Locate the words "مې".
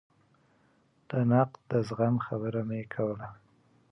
2.69-2.81